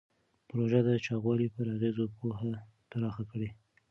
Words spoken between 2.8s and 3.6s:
پراخه کړې.